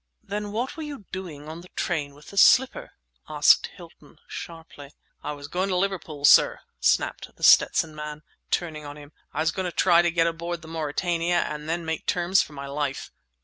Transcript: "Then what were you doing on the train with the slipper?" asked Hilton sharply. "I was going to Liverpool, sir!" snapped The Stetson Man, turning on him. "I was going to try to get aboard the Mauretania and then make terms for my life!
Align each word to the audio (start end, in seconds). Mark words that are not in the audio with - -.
"Then 0.23 0.51
what 0.51 0.75
were 0.75 0.81
you 0.81 1.05
doing 1.11 1.47
on 1.47 1.61
the 1.61 1.69
train 1.75 2.15
with 2.15 2.29
the 2.31 2.37
slipper?" 2.39 2.93
asked 3.29 3.67
Hilton 3.75 4.17
sharply. 4.27 4.89
"I 5.21 5.33
was 5.33 5.47
going 5.47 5.69
to 5.69 5.75
Liverpool, 5.75 6.25
sir!" 6.25 6.59
snapped 6.79 7.35
The 7.35 7.43
Stetson 7.43 7.93
Man, 7.93 8.23
turning 8.49 8.83
on 8.83 8.97
him. 8.97 9.11
"I 9.31 9.41
was 9.41 9.51
going 9.51 9.69
to 9.69 9.71
try 9.71 10.01
to 10.01 10.09
get 10.09 10.25
aboard 10.25 10.63
the 10.63 10.67
Mauretania 10.67 11.41
and 11.41 11.69
then 11.69 11.85
make 11.85 12.07
terms 12.07 12.41
for 12.41 12.53
my 12.53 12.65
life! 12.65 13.11